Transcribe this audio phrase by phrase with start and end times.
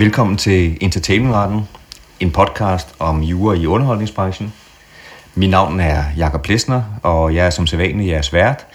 [0.00, 1.68] Velkommen til Entertainmentretten,
[2.20, 4.52] en podcast om jura i underholdningsbranchen.
[5.34, 8.66] Mit navn er Jakob Plesner, og jeg er som sædvanlig jeres vært.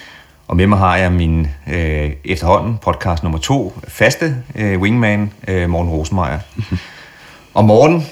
[0.48, 5.70] Og med mig har jeg min øh, efterhånden podcast nummer to, faste øh, wingman, øh,
[5.70, 6.40] Morten Rosenmeier.
[7.54, 8.06] og Morten,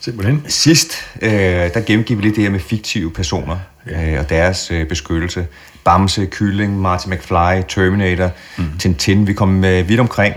[0.00, 0.44] Simpelthen.
[0.48, 1.30] sidst, øh,
[1.74, 5.46] der gennemgik vi lidt det her med fiktive personer øh, og deres øh, beskyttelse.
[5.84, 8.78] Bamse, Kylling, Marty McFly, Terminator, mm.
[8.78, 10.36] Tintin, vi kom øh, vidt omkring.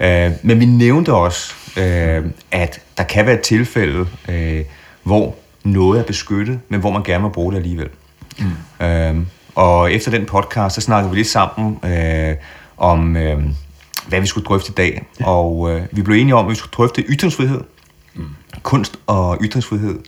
[0.00, 4.64] Øh, men vi nævnte også, øh, at der kan være et tilfælde, øh,
[5.02, 7.88] hvor noget er beskyttet, men hvor man gerne må bruge det alligevel.
[8.38, 8.86] Mm.
[8.86, 9.16] Øh,
[9.54, 12.34] og efter den podcast, så snakkede vi lidt sammen øh,
[12.76, 13.38] om, øh,
[14.08, 15.02] hvad vi skulle drøfte i dag.
[15.20, 15.26] Ja.
[15.26, 17.60] Og øh, vi blev enige om, at vi skulle drøfte ytringsfrihed,
[18.14, 18.24] mm.
[18.62, 19.98] kunst og ytringsfrihed.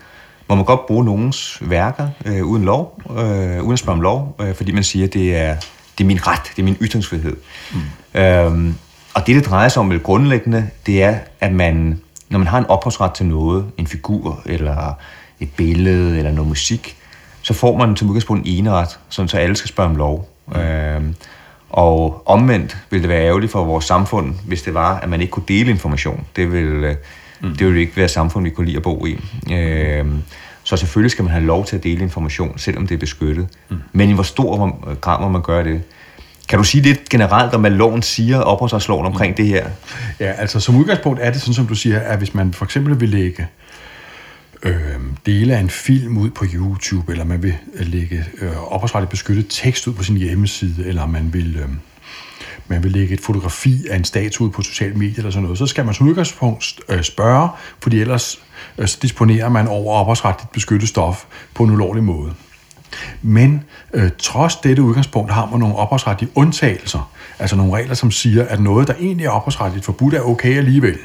[0.48, 4.36] Må man godt bruge nogens værker øh, uden lov, øh, uden at spørge om lov,
[4.40, 5.56] øh, fordi man siger, at det er,
[5.98, 7.36] det er min ret, det er min ytringsfrihed.
[7.72, 8.20] Mm.
[8.20, 8.74] Øhm,
[9.14, 12.58] og det, det drejer sig om vel grundlæggende, det er, at man, når man har
[12.58, 14.94] en ophavsret til noget, en figur, eller
[15.40, 16.96] et billede, eller noget musik,
[17.42, 20.28] så får man som udgangspunkt en eneret, sådan så alle skal spørge om lov.
[20.46, 20.60] Mm.
[20.60, 21.14] Øhm,
[21.70, 25.30] og omvendt vil det være ærgerligt for vores samfund, hvis det var, at man ikke
[25.30, 26.26] kunne dele information.
[26.36, 26.96] Det vil, øh,
[27.40, 27.56] mm.
[27.56, 29.18] det vil ikke være et samfund, vi kunne lide at bo i.
[29.52, 30.22] Øhm,
[30.62, 33.48] så selvfølgelig skal man have lov til at dele information, selvom det er beskyttet.
[33.68, 33.76] Mm.
[33.92, 35.82] Men i hvor stor grad må man gøre det?
[36.48, 39.66] Kan du sige lidt generelt om, hvad loven siger, opholdsretsloven omkring det her?
[40.20, 43.00] Ja, altså som udgangspunkt er det sådan, som du siger, at hvis man for eksempel
[43.00, 43.48] vil lægge
[44.62, 44.74] øh,
[45.26, 49.46] dele af en film ud på YouTube, eller man vil øh, lægge øh, opholdsretligt beskyttet
[49.50, 51.56] tekst ud på sin hjemmeside, eller man vil...
[51.56, 51.68] Øh,
[52.68, 55.58] man vil lægge et fotografi af en statue ud på sociale medier eller sådan noget,
[55.58, 57.48] så skal man som udgangspunkt øh, spørge,
[57.80, 58.38] fordi ellers
[58.78, 62.34] øh, så disponerer man over opholdsretligt beskyttet stof på en ulovlig måde.
[63.22, 68.46] Men øh, trods dette udgangspunkt har man nogle ophavsretlige undtagelser, altså nogle regler, som siger,
[68.48, 70.98] at noget, der egentlig er ophavsretligt forbudt, er okay alligevel.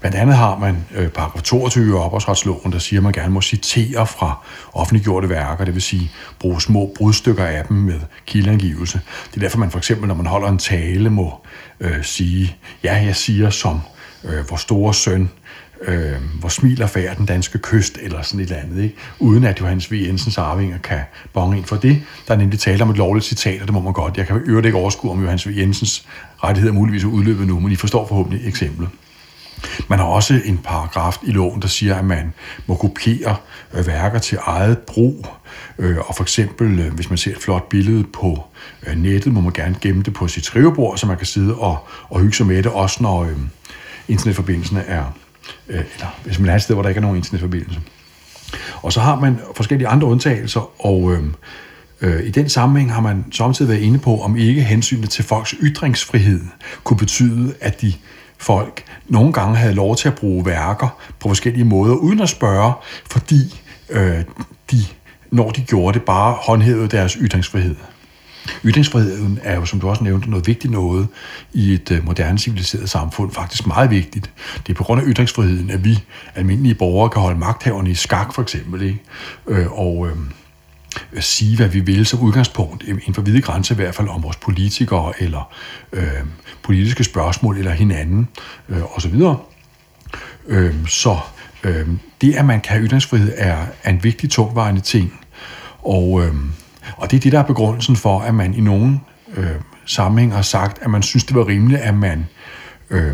[0.00, 3.40] Blandt andet har man øh, paragraf 22 i ophavsretsloven, der siger, at man gerne må
[3.40, 9.00] citere fra offentliggjorte værker, det vil sige bruge små brudstykker af dem med kildeangivelse.
[9.30, 11.40] Det er derfor, man for eksempel, når man holder en tale, må
[11.80, 13.80] øh, sige, ja, jeg siger som
[14.24, 15.30] øh, vores store søn,
[15.86, 18.96] øh, hvor smiler færd den danske kyst, eller sådan et eller andet, ikke?
[19.18, 19.94] uden at Johannes V.
[19.94, 21.00] Jensens arvinger kan
[21.32, 22.02] bonge ind for det.
[22.28, 24.16] Der er nemlig tale om et lovligt citat, og det må man godt.
[24.16, 25.52] Jeg kan øvrigt ikke overskue, om Johannes V.
[25.56, 26.06] Jensens
[26.44, 28.88] rettigheder muligvis er udløbet nu, men I forstår forhåbentlig eksemplet.
[29.88, 32.32] Man har også en paragraf i loven, der siger, at man
[32.66, 33.36] må kopiere
[33.74, 35.26] øh, værker til eget brug.
[35.78, 38.44] Øh, og for eksempel, øh, hvis man ser et flot billede på
[38.86, 41.88] øh, nettet, må man gerne gemme det på sit skrivebord, så man kan sidde og,
[42.08, 43.36] og hygge sig med det, også når øh,
[44.08, 45.04] internetforbindelsen er,
[45.68, 47.80] Øh, eller hvis man er et sted, hvor der ikke er nogen internetforbindelse.
[48.82, 51.34] Og så har man forskellige andre undtagelser, og øhm,
[52.00, 55.54] øh, i den sammenhæng har man samtidig været inde på, om ikke hensynet til folks
[55.62, 56.40] ytringsfrihed
[56.84, 57.92] kunne betyde, at de
[58.38, 62.72] folk nogle gange havde lov til at bruge værker på forskellige måder, uden at spørge,
[63.10, 63.60] fordi
[63.90, 64.24] øh,
[64.70, 64.78] de,
[65.30, 67.76] når de gjorde det, bare håndhævede deres ytringsfrihed.
[68.64, 71.08] Ytringsfriheden er jo, som du også nævnte, noget vigtigt noget
[71.52, 73.32] i et øh, moderne civiliseret samfund.
[73.32, 74.30] Faktisk meget vigtigt.
[74.66, 75.98] Det er på grund af ytringsfriheden, at vi
[76.34, 78.82] almindelige borgere kan holde magthaverne i skak, for eksempel.
[78.82, 79.02] Ikke?
[79.48, 80.16] Øh, og øh,
[81.20, 84.36] sige, hvad vi vil som udgangspunkt, inden for hvide grænser i hvert fald, om vores
[84.36, 85.52] politikere eller
[85.92, 86.06] øh,
[86.62, 88.28] politiske spørgsmål eller hinanden
[88.68, 89.22] øh, osv.
[90.46, 91.18] Øh, så
[91.64, 91.88] øh,
[92.20, 95.20] det, at man kan have ytringsfrihed, er, er en vigtig tungvejende ting.
[95.82, 96.34] Og, øh,
[96.96, 99.00] og det er det, der er begrundelsen for, at man i nogle
[99.36, 99.46] øh,
[99.86, 102.26] sammenhæng har sagt, at man synes, det var rimeligt, at man
[102.90, 103.12] øh,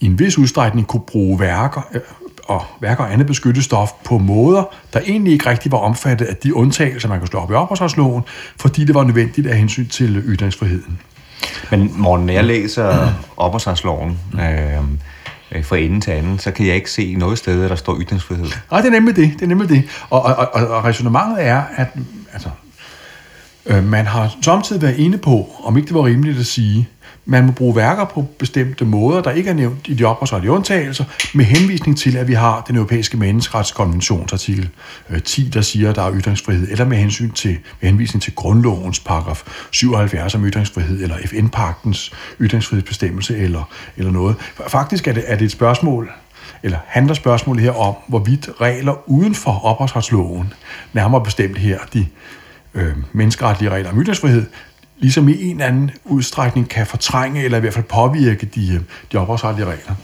[0.00, 2.00] i en vis udstrækning kunne bruge værker, øh,
[2.44, 6.36] og værker og andet beskyttet stof på måder, der egentlig ikke rigtig var omfattet af
[6.36, 8.22] de undtagelser, man kunne slå op i ophavsretsloven,
[8.60, 11.00] fordi det var nødvendigt af hensyn til ytringsfriheden.
[11.70, 16.90] Men Morten, når jeg læser ophavsretsloven øh, fra ende til anden, så kan jeg ikke
[16.90, 18.46] se noget sted, der står ytringsfrihed.
[18.70, 19.32] Nej, det er nemlig det.
[19.34, 19.82] det, er nemlig det.
[20.10, 21.88] Og, og, og, og resonemanget er, at
[22.32, 22.63] altså, øh,
[23.66, 26.88] Øh, man har samtidig været inde på, om ikke det var rimeligt at sige,
[27.26, 31.04] man må bruge værker på bestemte måder, der ikke er nævnt i de ophavsretlige undtagelser,
[31.34, 34.68] med henvisning til, at vi har den europæiske menneskeretskonventionsartikel
[35.10, 38.34] øh, 10, der siger, at der er ytringsfrihed, eller med hensyn til med henvisning til
[38.34, 44.36] grundlovens paragraf 77 om ytringsfrihed, eller FN-pagtens ytringsfrihedsbestemmelse, eller, eller noget.
[44.68, 46.10] Faktisk er det, er det et spørgsmål,
[46.62, 50.52] eller handler spørgsmålet her om, hvorvidt regler uden for ophavsretsloven,
[50.92, 52.06] nærmere bestemt her de
[52.74, 54.46] øh, menneskeretlige regler om ytringsfrihed,
[54.98, 59.66] ligesom i en anden udstrækning kan fortrænge, eller i hvert fald påvirke de, de ophavsretlige
[59.66, 59.94] regler.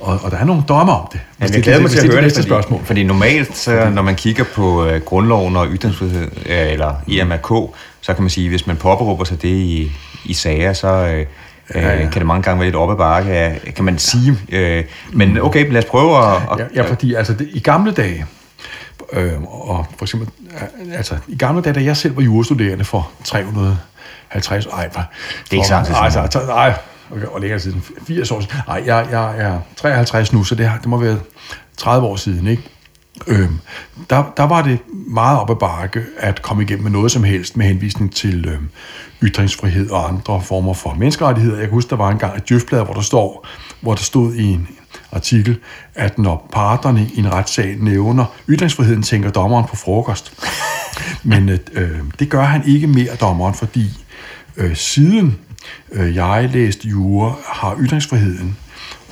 [0.00, 1.20] Og, og der er nogle dommer om det.
[1.40, 2.80] Ja, jeg glæder mig til at høre det, fordi, spørgsmål.
[2.84, 8.14] fordi normalt, så, når man kigger på uh, grundloven og ytringsfrihed, uh, eller IMRK, så
[8.14, 9.92] kan man sige, hvis man påberåber sig det i,
[10.24, 11.26] i sager, så, uh,
[11.74, 11.94] ja, ja.
[11.94, 14.36] Øh, kan det mange gange være lidt op ad bakke, kan man sige.
[14.48, 16.42] Øh, men okay, lad os prøve at...
[16.52, 18.26] at ja, ja, fordi altså, det, i gamle dage,
[19.12, 20.28] øh, og for eksempel,
[20.92, 25.10] altså i gamle dage, da jeg selv var jurastuderende for 350, ej, var,
[25.44, 26.74] det er ikke sagt, altså, altså, ej,
[27.10, 30.70] okay, og længere siden, 80 år siden, ej, jeg, jeg er 53 nu, så det,
[30.80, 31.18] det må være
[31.76, 32.62] 30 år siden, ikke?
[33.26, 33.58] Øhm,
[34.10, 37.56] der, der var det meget op ad bakke at komme igennem med noget som helst
[37.56, 38.68] med henvisning til øhm,
[39.22, 41.56] ytringsfrihed og andre former for menneskerettigheder.
[41.56, 43.46] Jeg kan huske, der var en gang et djøfblad, hvor der, står,
[43.80, 44.68] hvor der stod i en
[45.16, 45.58] artikel,
[45.94, 50.32] at når parterne i en retssag nævner ytringsfriheden, tænker dommeren på frokost.
[51.22, 53.90] Men øh, øh, det gør han ikke mere, dommeren, fordi
[54.56, 55.38] øh, siden
[55.92, 58.56] øh, jeg læste jura, har ytringsfriheden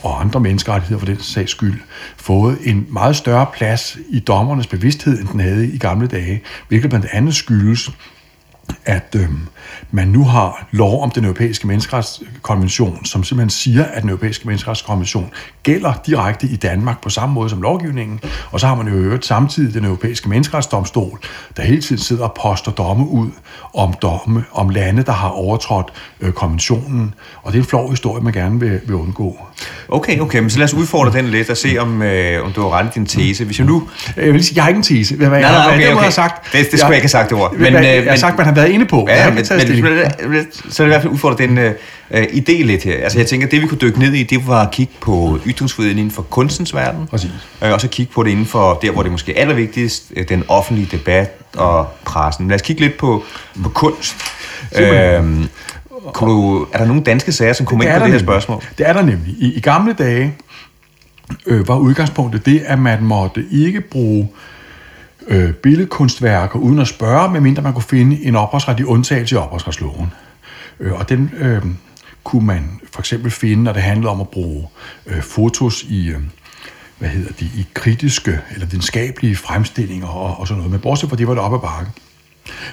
[0.02, 1.80] og andre menneskerettigheder for den sags skyld,
[2.16, 6.90] fået en meget større plads i dommernes bevidsthed, end den havde i gamle dage, hvilket
[6.90, 7.90] blandt andet skyldes,
[8.84, 9.38] at øhm,
[9.90, 15.30] man nu har lov om den europæiske menneskeretskonvention, som simpelthen siger, at den europæiske menneskeretskonvention
[15.62, 18.20] gælder direkte i Danmark på samme måde som lovgivningen.
[18.50, 21.18] Og så har man jo øvrigt samtidig den europæiske menneskeretsdomstol,
[21.56, 23.28] der hele tiden sidder og poster domme ud
[23.74, 27.14] om domme om lande, der har overtrådt øh, konventionen.
[27.42, 29.38] Og det er en flov historie, man gerne vil, vil undgå.
[29.88, 32.62] Okay, okay, men så lad os udfordre den lidt og se, om, øh, om du
[32.62, 33.44] har ret i din tese.
[33.44, 33.88] Hvis jeg nu...
[34.16, 35.16] Jeg vil sige, jeg har ikke en tese.
[35.16, 36.04] Hvad, nej, nej, okay, okay.
[36.04, 37.52] Jeg sagt, det, det skulle jeg, jeg ikke have sagt det ord.
[37.52, 39.06] Men, men, jeg har sagt, man har været inde på.
[39.08, 43.02] Ja, men, men, så er det i hvert fald udfordre den uh, idé lidt her.
[43.02, 45.98] Altså jeg tænker, det vi kunne dykke ned i, det var at kigge på ytringsfriheden
[45.98, 47.06] inden for kunstens verden.
[47.06, 47.30] Præcis.
[47.62, 50.22] Uh, og så kigge på det inden for der, hvor det måske er allervigtigst, uh,
[50.28, 52.48] den offentlige debat og pressen.
[52.48, 53.22] Lad os kigge lidt på,
[53.62, 54.16] på kunst.
[54.72, 54.80] Uh,
[56.12, 58.20] kunne du, er der nogle danske sager, som kommer ind på det her nemlig.
[58.20, 58.62] spørgsmål?
[58.78, 59.34] Det er der nemlig.
[59.38, 60.34] I, i gamle dage
[61.46, 64.53] øh, var udgangspunktet det, at man måtte ikke bruge øh,
[65.26, 70.12] øh, billedkunstværker uden at spørge, medmindre man kunne finde en ophavsretlig undtagelse i ophavsretsloven.
[70.80, 71.62] Øh, og den øh,
[72.24, 74.68] kunne man for eksempel finde, når det handlede om at bruge
[75.06, 76.08] øh, fotos i...
[76.08, 76.20] Øh,
[76.98, 80.70] hvad hedder de, i kritiske eller videnskabelige fremstillinger og, og sådan noget.
[80.70, 81.90] Men bortset fra det var det op ad bakke.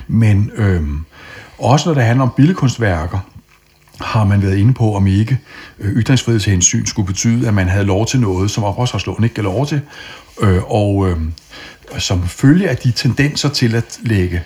[0.07, 0.83] Men øh,
[1.57, 3.19] også når det handler om billedkunstværker,
[4.01, 5.39] har man været inde på, om ikke
[5.79, 9.67] øh, ytringsfrihedshensyn skulle betyde, at man havde lov til noget, som ophavsretsloven ikke gav lov
[9.67, 9.81] til.
[10.41, 11.17] Øh, og øh,
[11.99, 14.43] som følge af de tendenser til at lægge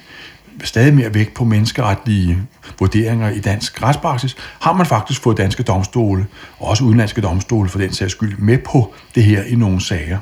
[0.63, 2.37] stadig mere vægt på menneskeretlige
[2.79, 6.25] vurderinger i dansk retspraksis, har man faktisk fået danske domstole,
[6.59, 10.19] og også udenlandske domstole for den sags skyld, med på det her i nogle sager.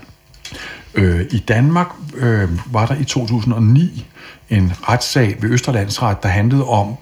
[0.93, 4.05] Øh, I Danmark øh, var der i 2009
[4.49, 6.95] en retssag ved Østerlandsret, der handlede om,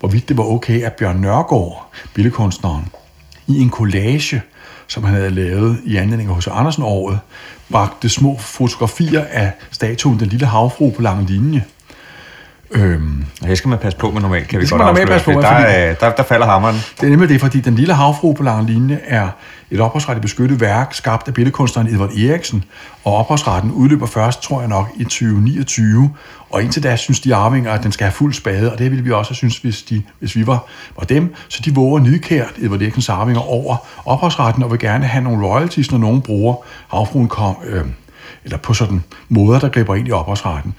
[0.00, 2.88] hvorvidt det var okay, at Bjørn Nørgaard, billedkunstneren,
[3.46, 4.42] i en collage,
[4.90, 6.48] som han havde lavet i anledning af H.C.
[6.48, 7.18] Andersen-året,
[7.70, 11.64] bragte små fotografier af statuen Den Lille Havfru på lange linje.
[12.72, 15.30] Øhm, det skal man passe på med normalt, kan vi det godt man passe på
[15.30, 16.76] med, der, der, der falder hammeren.
[17.00, 19.28] Det er nemlig det, fordi Den Lille Havfru på lange linje er
[19.70, 22.64] et ophavsretligt beskyttet værk, skabt af billedkunstneren Edvard Eriksen,
[23.04, 26.10] og ophavsretten udløber først, tror jeg nok, i 2029,
[26.50, 29.04] og indtil da synes de arvinger, at den skal have fuld spade, og det ville
[29.04, 30.66] vi også synes, hvis, de, hvis vi var,
[30.98, 31.34] var dem.
[31.48, 35.90] Så de våger nidkært Edvard Eriksens arvinger over ophavsretten, og vil gerne have nogle royalties,
[35.90, 36.54] når nogen bruger
[36.88, 37.84] havfruen kom, øh,
[38.44, 40.74] eller på sådan måder, der griber ind i ophavsretten.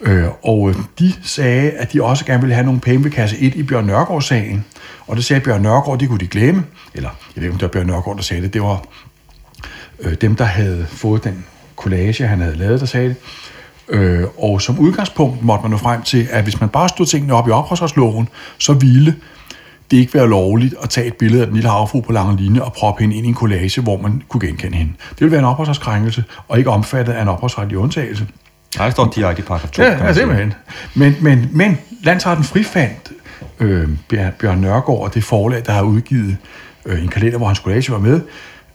[0.00, 3.38] Øh, og øh, de sagde, at de også gerne ville have nogle penge ved kasse
[3.38, 4.64] 1 i Bjørn Nørgaard-sagen.
[5.06, 6.64] Og det sagde Bjørn Nørgaard, det kunne de glemme.
[6.94, 8.54] Eller, jeg ved ikke, om det var Bjørn Nørgaard, der sagde det.
[8.54, 8.84] Det var
[10.00, 11.44] øh, dem, der havde fået den
[11.76, 13.16] collage, han havde lavet, der sagde det.
[13.88, 17.34] Øh, og som udgangspunkt måtte man nå frem til, at hvis man bare stod tingene
[17.34, 18.28] op i ophavsretsloven,
[18.58, 19.16] så ville
[19.90, 22.62] det ikke være lovligt at tage et billede af den lille havfru på lange linje
[22.62, 24.92] og proppe hende ind i en collage, hvor man kunne genkende hende.
[25.10, 28.26] Det ville være en ophavsretskrænkelse, og ikke omfattet af en ophavsretlig undtagelse.
[28.76, 29.82] Nej, det står direkte i paragraf 2.
[29.82, 30.54] Ja, ja simpelthen.
[30.94, 33.12] Men, men, men landsretten frifandt
[33.60, 33.88] øh,
[34.38, 36.36] Bjørn Nørgaard og det forlag, der har udgivet
[36.86, 38.20] øh, en kalender, hvor hans collage var med,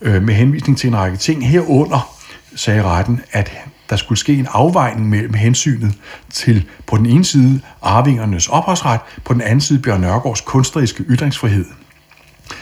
[0.01, 1.49] øh, med henvisning til en række ting.
[1.49, 2.15] Herunder
[2.55, 3.51] sagde retten, at
[3.89, 5.93] der skulle ske en afvejning mellem hensynet
[6.29, 11.65] til på den ene side arvingernes ophavsret, på den anden side Bjørn Nørgaards kunstneriske ytringsfrihed.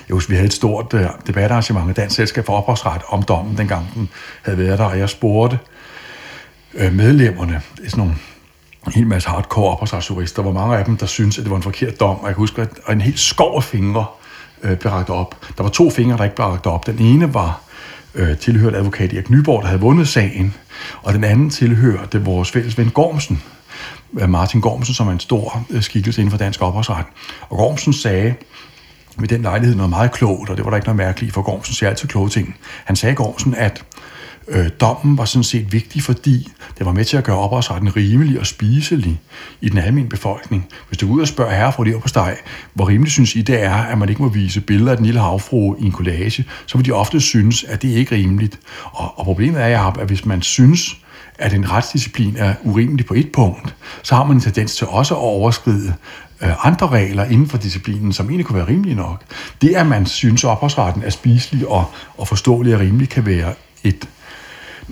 [0.08, 3.58] Jeg husker, vi havde et stort uh, debatarrangement af Dansk Selskab for Ophavsret om dommen,
[3.58, 4.10] dengang den
[4.42, 5.60] havde været der, og jeg spurgte
[6.74, 8.16] øh, medlemmerne, det er sådan nogle
[8.88, 11.64] en hel masse hardcore ophavsretsjurister, hvor mange af dem, der synes, at det var en
[11.64, 14.06] forkert dom, og jeg kan huske, at en helt skov af fingre
[14.64, 15.36] øh, blev ragt op.
[15.58, 16.86] Der var to fingre, der ikke blev ragt op.
[16.88, 17.62] Den ene var
[18.16, 20.54] øh, tilhørt advokat Erik Nyborg, der havde vundet sagen,
[21.02, 23.44] og den anden tilhørte vores fælles ven Gormsen,
[24.20, 27.06] øh, Martin Gormsen, som er en stor øh, skikkelse inden for dansk ophavsret.
[27.50, 28.34] Og Gormsen sagde
[29.18, 31.74] ved den lejlighed noget meget klogt, og det var der ikke noget mærkeligt, for Gormsen
[31.74, 32.56] siger altid kloge ting.
[32.86, 33.84] Han sagde Gormsen, at
[34.48, 38.40] Øh, dommen var sådan set vigtig, fordi det var med til at gøre ophavsretten rimelig
[38.40, 39.22] og spiselig
[39.62, 40.68] i den almindelige befolkning.
[40.88, 42.38] Hvis du går ud og spørger herre fra på steg,
[42.74, 45.22] hvor rimeligt synes I det er, at man ikke må vise billeder af den lille
[45.22, 48.60] havfru i en collage, så vil de ofte synes, at det ikke er rimeligt.
[48.84, 50.98] Og, og problemet er, Jacob, at hvis man synes,
[51.40, 55.14] at en retsdisciplin er urimelig på et punkt, så har man en tendens til også
[55.14, 55.94] at overskride
[56.42, 59.24] øh, andre regler inden for disciplinen, som egentlig kunne være rimelige nok.
[59.62, 61.86] Det, at man synes, at ophavsretten er spiselig og,
[62.18, 64.08] og forståelig og rimelig, kan være et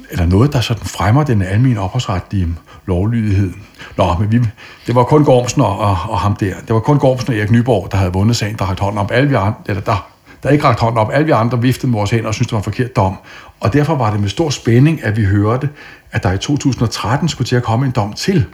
[0.10, 2.48] eller noget, der sådan fremmer den almindelige ophavsretlige
[2.86, 3.53] lovlydighed.
[3.98, 4.39] Nå, men vi,
[4.88, 6.53] det var kun Gormsen og, og, og ham der.
[6.67, 9.12] Det var kun Gormsen og Erik Nyborg, der havde vundet sagen, der havde hånden op.
[9.12, 10.12] Alle vi andre, eller der,
[10.43, 11.10] der ikke rakt hånden op.
[11.13, 13.17] Alle vi andre viftede med vores hænder og syntes, det var en forkert dom.
[13.60, 15.70] Og derfor var det med stor spænding, at vi hørte,
[16.12, 18.46] at der i 2013 skulle til at komme en dom til.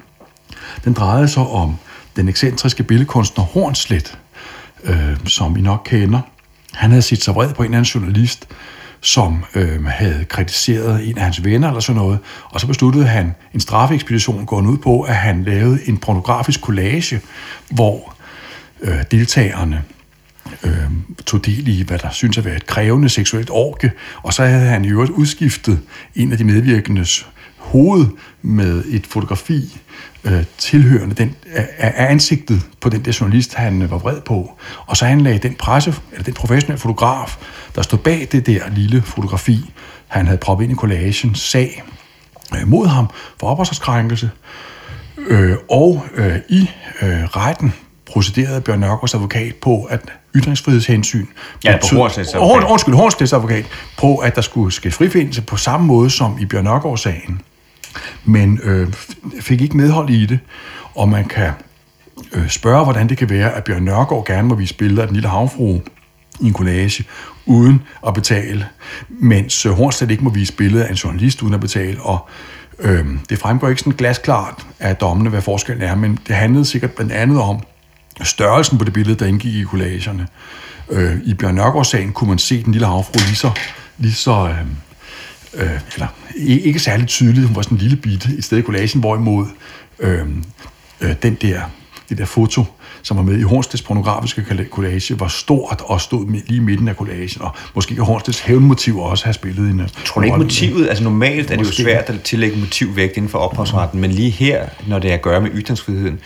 [0.86, 1.75] Den drejede sig om
[2.16, 4.18] den ekscentriske billedkunstner Hornslet,
[4.84, 6.20] øh, som I nok kender.
[6.74, 8.48] Han havde set sig vred på en anden journalist,
[9.01, 13.36] som øh, havde kritiseret en af hans venner eller sådan noget, og så besluttede han
[13.54, 17.22] en straffeekspedition gående ud på, at han lavede en pornografisk collage,
[17.70, 18.16] hvor
[18.82, 19.84] øh, deltagerne
[20.63, 20.92] øh,
[21.25, 23.92] tog del i, hvad der synes at være et krævende seksuelt orke,
[24.24, 25.80] og så havde han i øvrigt udskiftet
[26.16, 27.27] en af de medvirkendes
[27.68, 28.06] hoved
[28.42, 29.80] med et fotografi
[30.24, 34.52] øh, tilhørende den, af, ansigtet på den der journalist, han var vred på.
[34.86, 37.38] Og så han lagde den presse, eller den professionelle fotograf,
[37.76, 39.74] der stod bag det der lille fotografi,
[40.08, 41.84] han havde proppet ind i collagen, sag
[42.56, 43.10] øh, mod ham
[43.40, 44.30] for opholdskrænkelse.
[45.18, 46.70] Øh, og øh, i
[47.02, 47.74] øh, retten
[48.06, 50.02] procederede Bjørn Nørgaards advokat på, at
[50.36, 51.26] ytringsfrihedshensyn...
[51.64, 52.70] Ja, på Hornslets advokat.
[52.70, 53.66] Undskyld, Hornslets advokat.
[53.98, 57.42] På, at der skulle ske frifindelse på samme måde som i Bjørn Nørgaard-sagen.
[58.25, 58.94] Men øh,
[59.42, 60.39] fik ikke medhold i det,
[60.96, 61.51] og man kan
[62.34, 65.16] øh, spørge, hvordan det kan være, at Bjørn Nørgaard gerne må vise billeder af den
[65.16, 65.80] lille havfru
[66.39, 67.04] i en collage,
[67.46, 68.68] uden at betale,
[69.10, 72.30] mens øh, Hornstedt ikke må vise billeder af en journalist uden at betale, og
[72.80, 76.92] øh, det fremgår ikke sådan glasklart af dommene, hvad forskellen er, men det handlede sikkert
[76.92, 77.60] blandt andet om
[78.24, 80.27] størrelsen på det billede, der indgik i collagerne.
[80.89, 83.51] Øh, I Bjørn Nørgaards-sagen kunne man se den lille havfru lige så,
[83.98, 84.66] lige så øh,
[85.54, 89.00] øh, eller ikke særlig tydeligt, hun var sådan en lille bit i stedet i collagen,
[89.00, 89.46] hvorimod
[90.00, 90.27] øh,
[91.01, 91.62] øh, den der,
[92.10, 92.63] det der foto,
[93.01, 96.96] som var med i Hornsteds pornografiske collage, var stort og stod lige i midten af
[96.96, 99.82] collagen, og måske kan Hornsteds hævnmotiv også have spillet en...
[100.06, 103.39] Tror du ikke motivet, altså normalt er det jo svært at tillægge motivvægt inden for
[103.39, 106.20] ophavsretten, men lige her, når det er at gøre med ytringsfriheden,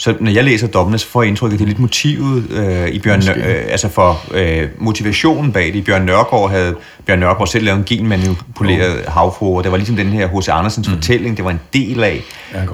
[0.00, 2.88] så når jeg læser dommene, så får jeg indtryk, at det er lidt motivet øh,
[2.88, 5.84] i Bjørn, øh, altså for øh, motivationen bag det.
[5.84, 6.76] Bjørn Nørgaard havde
[7.06, 9.12] Bjørn Nørgaard selv lavet en genmanipuleret oh.
[9.12, 10.48] havfru, og det var ligesom den her H.C.
[10.48, 10.94] Andersens mm.
[10.94, 12.22] fortælling, det var en del af.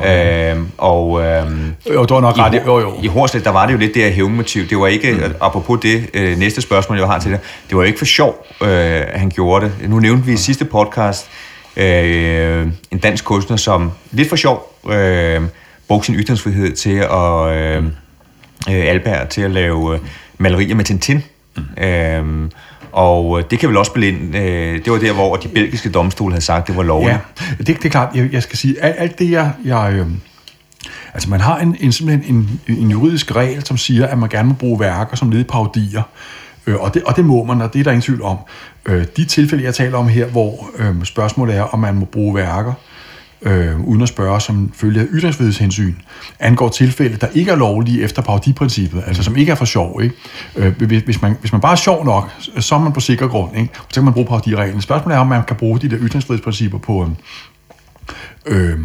[0.02, 1.46] Ja, øh, og øh,
[1.94, 2.62] jo, det var nok ret.
[2.66, 2.94] Jo, jo.
[3.02, 4.68] I Horslet, der var det jo lidt det her hævnmotiv.
[4.68, 5.34] Det var ikke, mm.
[5.40, 8.46] apropos det øh, næste spørgsmål, jeg har til dig, det var jo ikke for sjov,
[8.62, 9.90] øh, han gjorde det.
[9.90, 11.28] Nu nævnte vi i sidste podcast
[11.76, 14.72] øh, en dansk kunstner, som lidt for sjov...
[14.90, 15.42] Øh,
[15.88, 17.84] brugte sin ytringsfrihed til at øh,
[18.68, 20.00] øh, Alberg til at lave øh,
[20.38, 21.22] malerier med Tintin.
[21.56, 21.84] Mm.
[21.84, 22.50] Øhm,
[22.92, 25.90] og øh, det kan vel også blive ind, øh, det var der, hvor de belgiske
[25.90, 27.18] domstole havde sagt, det var lovligt.
[27.40, 28.16] Ja, det, det er klart.
[28.16, 29.52] Jeg, jeg skal sige, alt, alt det, jeg...
[29.64, 30.06] jeg øh,
[31.14, 34.48] altså, man har en, en, simpelthen en, en juridisk regel, som siger, at man gerne
[34.48, 36.02] må bruge værker som led i parodier.
[36.66, 38.38] Øh, og, det, og det må man, og det er der ingen tvivl om.
[38.86, 42.34] Øh, de tilfælde, jeg taler om her, hvor øh, spørgsmålet er, om man må bruge
[42.34, 42.95] værker, øh,
[43.46, 45.94] øh, uden at spørge, som følge af ytringsfrihedshensyn,
[46.40, 50.02] angår tilfælde, der ikke er lovlige efter parodiprincippet, altså som ikke er for sjov.
[50.02, 50.14] Ikke?
[50.56, 53.56] Øh, hvis, man, hvis man bare er sjov nok, så er man på sikker grund,
[53.56, 53.74] ikke?
[53.74, 54.80] så kan man bruge parodireglen.
[54.80, 57.10] Spørgsmålet er, om man kan bruge de der ytringsfrihedsprincipper på,
[58.46, 58.78] øh,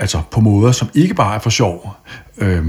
[0.00, 1.96] altså på måder, som ikke bare er for sjov.
[2.38, 2.64] Øh,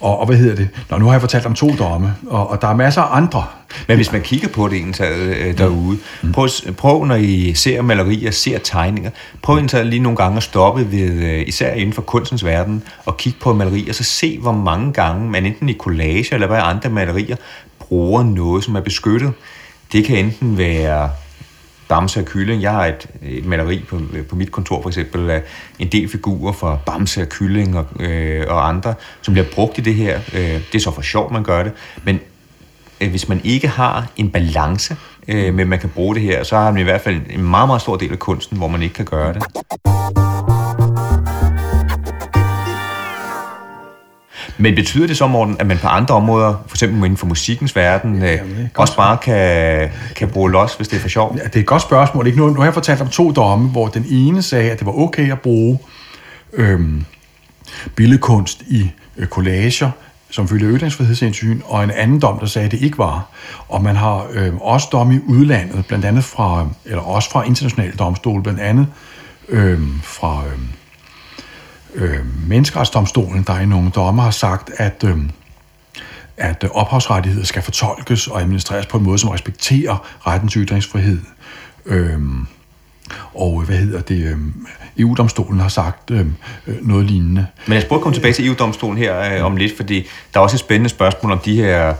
[0.00, 0.68] og, og hvad hedder det?
[0.90, 3.44] Nå, nu har jeg fortalt om to domme, og, og der er masser af andre.
[3.88, 6.32] Men hvis man kigger på det indtaget øh, derude, mm.
[6.32, 9.10] prøv, prøv, når I ser malerier, ser tegninger,
[9.42, 13.16] prøv indtaget lige nogle gange at stoppe ved, øh, især inden for kunstens verden, og
[13.16, 16.90] kigge på malerier, så se hvor mange gange man enten i collage eller hvad andre
[16.90, 17.36] malerier
[17.78, 19.32] bruger noget, som er beskyttet.
[19.92, 21.10] Det kan enten være
[21.90, 22.62] Bamse og Kylling.
[22.62, 25.42] Jeg har et, et maleri på, øh, på mit kontor for eksempel af
[25.78, 29.80] en del figurer fra Bamse og Kylling og, øh, og andre, som bliver brugt i
[29.80, 30.20] det her.
[30.34, 31.72] Øh, det er så for sjovt, man gør det.
[32.04, 32.20] Men
[33.00, 34.96] øh, hvis man ikke har en balance
[35.28, 37.42] øh, med, at man kan bruge det her, så har man i hvert fald en
[37.42, 39.42] meget, meget stor del af kunsten, hvor man ikke kan gøre det.
[44.60, 47.76] Men betyder det så, Morten, at man på andre områder, for eksempel inden for musikkens
[47.76, 48.40] verden, ja, øh,
[48.74, 51.36] også bare kan, kan bruge los, hvis det er for sjov?
[51.38, 52.26] Ja, det er et godt spørgsmål.
[52.26, 52.38] Ikke?
[52.38, 54.98] Nu, nu har jeg fortalt om to domme, hvor den ene sagde, at det var
[54.98, 55.78] okay at bruge
[56.52, 57.04] øhm,
[57.96, 59.90] billedkunst i øh, collager,
[60.30, 63.26] som følger ytringsfrihedshensyn, og en anden dom, der sagde, at det ikke var.
[63.68, 67.92] Og man har øh, også dom i udlandet, blandt andet fra, eller også fra internationale
[67.92, 68.86] domstole, blandt andet
[69.48, 70.58] øh, fra øh,
[71.94, 75.18] øh, menneskeretsdomstolen, der i nogle dommer, har sagt, at øh,
[76.40, 81.20] at øh, ophavsrettigheder skal fortolkes og administreres på en måde, som respekterer rettens ytringsfrihed.
[81.86, 82.18] Øh,
[83.34, 84.24] og øh, hvad hedder det?
[84.24, 84.38] Øh,
[84.98, 86.26] EU-domstolen har sagt øh,
[86.66, 87.46] noget lignende.
[87.66, 90.56] Men jeg spurgte komme tilbage til EU-domstolen her øh, om lidt, fordi der er også
[90.56, 91.94] et spændende spørgsmål om de her,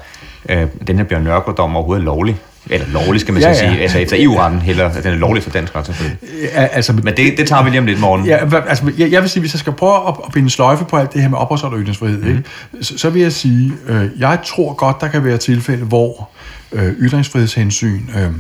[0.49, 2.37] øh, den her Bjørn Nørgaard-dom overhovedet er lovlig.
[2.71, 3.73] Eller lovlig, skal man ja, så sige.
[3.73, 3.79] Ja.
[3.79, 6.19] Altså efter EU-retten heller, at den er lovlig for dansk ret, selvfølgelig.
[6.55, 8.27] Ja, altså, Men det, det tager vi lige om lidt morgen.
[8.27, 10.97] Ja, altså, jeg, jeg vil sige, hvis jeg skal prøve at, at binde sløjfe på
[10.97, 12.29] alt det her med opholdsret og ytringsfrihed, mm.
[12.29, 12.43] ikke,
[12.81, 16.31] så, så vil jeg sige, øh, jeg tror godt, der kan være tilfælde, hvor
[16.73, 18.31] øh, ytringsfrihedshensyn øh,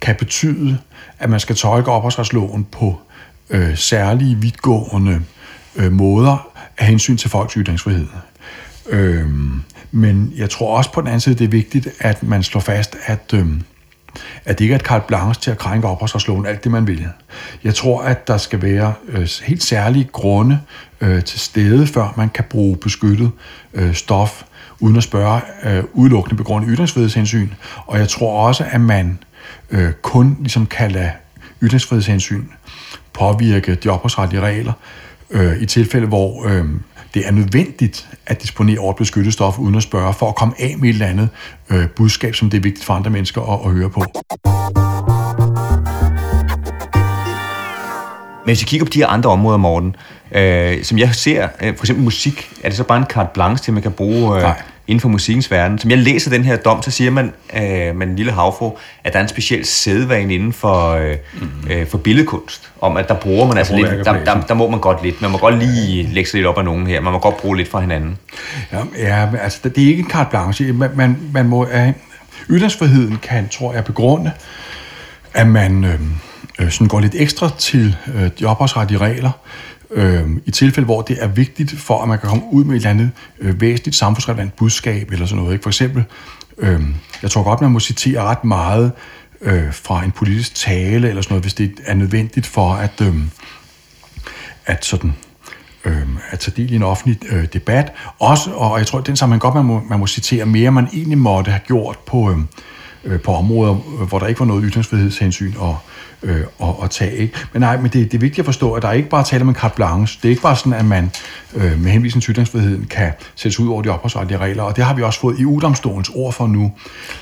[0.00, 0.78] kan betyde,
[1.18, 3.00] at man skal tolke opholdsretsloven på
[3.50, 5.20] øh, særlige, vidtgående
[5.76, 6.48] øh, måder
[6.78, 8.06] af hensyn til folks ytringsfrihed.
[8.88, 9.26] Øh,
[9.90, 12.96] men jeg tror også på den anden side, det er vigtigt, at man slår fast,
[13.06, 13.46] at, øh,
[14.44, 17.08] at det ikke er et carte blanche til at krænke opholdsretsloven alt det, man vil.
[17.64, 20.60] Jeg tror, at der skal være øh, helt særlige grunde
[21.00, 23.30] øh, til stede, før man kan bruge beskyttet
[23.74, 24.42] øh, stof,
[24.80, 27.48] uden at spørge øh, udelukkende begrundet ytringsfrihedshensyn.
[27.86, 29.18] Og jeg tror også, at man
[29.70, 31.10] øh, kun ligesom kan lade
[31.62, 32.44] ytringsfrihedshensyn
[33.12, 34.72] påvirke de opholdsretlige regler
[35.30, 36.64] øh, i tilfælde, hvor øh,
[37.14, 40.54] det er nødvendigt at disponere over et beskyttet stof uden at spørge, for at komme
[40.58, 41.28] af med et eller andet
[41.70, 44.04] øh, budskab, som det er vigtigt for andre mennesker at, at høre på.
[48.44, 49.96] Men hvis vi kigger på de her andre områder, Morten,
[50.32, 53.64] øh, som jeg ser, øh, for eksempel musik, er det så bare en carte blanche
[53.64, 54.54] til, at man kan bruge øh,
[54.86, 55.78] inden for musikkens verden?
[55.78, 58.72] Som jeg læser den her dom, så siger man, øh, en lille havfru,
[59.04, 61.70] at der er en speciel sædvane inden for, øh, mm.
[61.70, 64.80] øh, for billedkunst, om at der bruger man altså lidt, der, der, der, må man
[64.80, 67.18] godt lidt, man må godt lige lægge sig lidt op af nogen her, man må
[67.18, 68.18] godt bruge lidt fra hinanden.
[68.72, 71.92] Ja, ja altså det er ikke en carte blanche, man, man, man må, øh,
[72.50, 74.32] ytringsfriheden kan, tror jeg, begrunde,
[75.34, 75.84] at man...
[75.84, 76.00] Øh,
[76.58, 79.30] øh, sådan går lidt ekstra til øh, de ophavsretlige regler,
[79.94, 82.76] øh, i tilfælde, hvor det er vigtigt for, at man kan komme ud med et
[82.76, 83.10] eller andet
[83.40, 85.52] øh, væsentligt samfundsrelevant budskab eller sådan noget.
[85.52, 85.62] Ikke?
[85.62, 86.04] For eksempel,
[86.58, 86.80] øh,
[87.22, 88.92] jeg tror godt, man må citere ret meget
[89.40, 93.14] øh, fra en politisk tale eller sådan noget, hvis det er nødvendigt for at, øh,
[94.66, 95.14] at sådan
[95.84, 97.92] øh, at tage del i en offentlig øh, debat.
[98.18, 101.18] Også, og jeg tror, den sammenhæng godt, man må, man må citere mere, man egentlig
[101.18, 102.38] måtte have gjort på, øh,
[103.06, 103.74] øh på områder,
[104.08, 105.78] hvor der ikke var noget ytringsfrihedshensyn og,
[106.22, 107.16] øh, at, at tage.
[107.16, 107.34] Ikke?
[107.52, 109.42] Men nej, men det, det er vigtigt at forstå, at der er ikke bare tale
[109.42, 110.18] om en carte blanche.
[110.22, 111.10] Det er ikke bare sådan, at man
[111.54, 114.94] øh, med henvisning til ytringsfriheden kan sættes ud over de opholdsretlige regler, og det har
[114.94, 116.60] vi også fået EU-domstolens ord for nu.
[116.62, 116.72] Nemlig,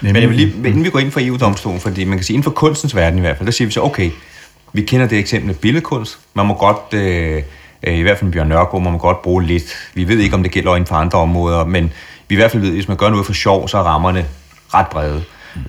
[0.00, 2.44] men jeg vil lige, inden vi går ind for EU-domstolen, fordi man kan sige, inden
[2.44, 4.10] for kunstens verden i hvert fald, der siger vi så, okay,
[4.72, 6.18] vi kender det eksempel med billedkunst.
[6.34, 7.42] Man må godt, øh,
[7.82, 9.90] øh, i hvert fald Bjørn Nørgaard, man må godt bruge lidt.
[9.94, 11.92] Vi ved ikke, om det gælder inden for andre områder, men
[12.28, 14.26] vi i hvert fald ved, at hvis man gør noget for sjov, så er rammerne
[14.74, 15.22] ret brede.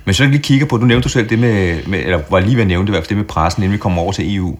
[0.04, 2.54] Men så lige kigger på, du nævnte du selv det med, med eller var lige
[2.54, 4.36] ved at nævne det, i hvert fald det med pressen, inden vi kommer over til
[4.36, 4.58] EU.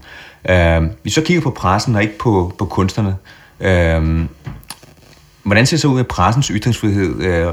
[0.50, 3.16] Øh, vi så kigger på pressen og ikke på, på kunstnerne.
[3.60, 4.26] Øh,
[5.42, 7.20] hvordan ser det så ud med pressens ytringsfrihed?
[7.20, 7.46] Øh,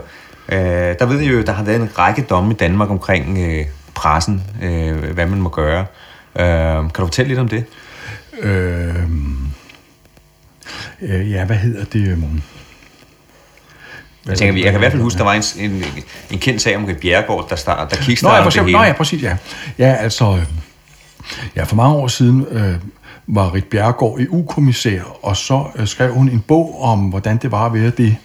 [0.50, 3.66] øh, der ved jeg jo, der har været en række domme i Danmark omkring øh,
[3.96, 5.86] pressen, øh, hvad man må gøre.
[6.40, 7.66] Øh, kan du fortælle lidt om det?
[8.42, 9.48] Øhm,
[11.02, 12.42] øh, ja, hvad hedder det?
[14.28, 15.84] Jeg, tænker, jeg kan i hvert fald huske, der var en, en,
[16.32, 18.78] en kendt sag om Rit Bjerregaard, der, start, der kickstartede ja, det hele.
[18.78, 19.38] Nå ja, præcis, ja.
[19.78, 20.46] Ja, altså, øh,
[21.56, 22.76] ja, for mange år siden øh,
[23.28, 27.66] var Rit Bjerregaard EU-kommissær, og så øh, skrev hun en bog om, hvordan det var
[27.66, 28.18] at være det,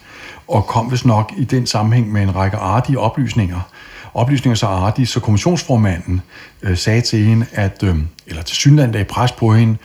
[0.47, 3.59] og kom vist nok i den sammenhæng med en række artige oplysninger.
[4.13, 6.21] Oplysninger så artige, så kommissionsformanden
[6.61, 7.95] øh, sagde til hende, at, øh,
[8.27, 9.77] eller til synland lagde pres på hende,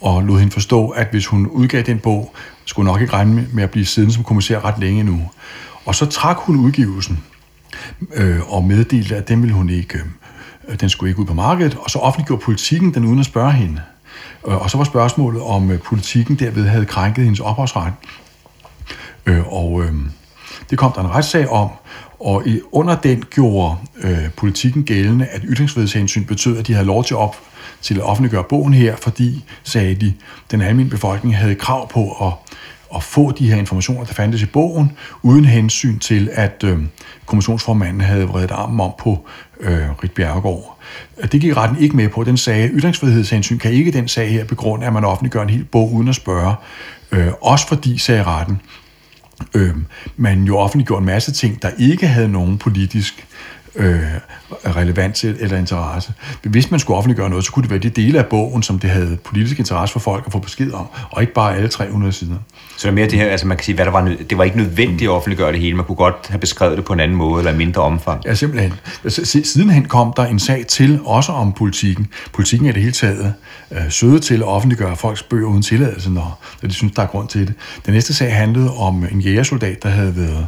[0.00, 2.34] og lod hende forstå, at hvis hun udgav den bog,
[2.70, 5.30] skulle nok ikke regne med at blive siddende som kommissær ret længe nu.
[5.84, 7.24] Og så trak hun udgivelsen
[8.14, 9.98] øh, og meddelte, at den ville hun ikke,
[10.68, 13.52] øh, den skulle ikke ud på markedet, og så offentliggjorde politikken den uden at spørge
[13.52, 13.80] hende.
[14.48, 17.92] Øh, og så var spørgsmålet, om øh, politikken derved havde krænket hendes ophavsret.
[19.26, 19.92] Øh, og øh,
[20.70, 21.68] det kom der en retssag om,
[22.20, 27.04] og i, under den gjorde øh, politikken gældende, at ytringsfrihedshensyn betød, at de havde lov
[27.04, 27.36] til at, op,
[27.82, 30.14] til at offentliggøre bogen her, fordi, sagde de,
[30.50, 32.32] den almindelige befolkning havde krav på at
[32.96, 36.78] at få de her informationer, der fandtes i bogen, uden hensyn til, at øh,
[37.26, 39.26] kommissionsformanden havde vredet armen om på
[39.60, 40.78] øh, Rit Bjerregaard.
[41.32, 42.24] Det gik retten ikke med på.
[42.24, 45.92] Den sagde, ytringsfrihedshensyn kan ikke den sag her begrunde, at man offentliggør en hel bog
[45.92, 46.54] uden at spørge.
[47.12, 48.60] Øh, også fordi, sagde retten,
[49.54, 49.74] øh,
[50.16, 53.26] man jo offentliggjorde en masse ting, der ikke havde nogen politisk
[53.74, 54.00] øh,
[54.64, 56.12] relevans eller interesse.
[56.42, 58.90] Hvis man skulle offentliggøre noget, så kunne det være de dele af bogen, som det
[58.90, 62.36] havde politisk interesse for folk at få besked om, og ikke bare alle 300 sider.
[62.76, 64.44] Så det er mere det her, altså man kan sige, hvad der var, det var
[64.44, 67.16] ikke nødvendigt at offentliggøre det hele, man kunne godt have beskrevet det på en anden
[67.16, 68.22] måde, eller mindre omfang.
[68.24, 68.72] Ja, simpelthen.
[69.44, 72.08] Sidenhen kom der en sag til, også om politikken.
[72.32, 73.34] Politikken er det hele taget
[73.70, 77.06] øh, søde til at offentliggøre folks bøger uden tilladelse, når, når de synes, der er
[77.06, 77.54] grund til det.
[77.86, 80.46] Den næste sag handlede om en jægersoldat, der havde været